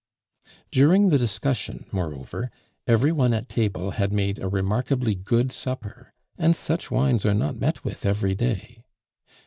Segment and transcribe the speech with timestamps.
[0.71, 2.49] During the discussion, moreover,
[2.87, 7.59] every one at table had made a remarkably good supper, and such wines are not
[7.59, 8.83] met with every day.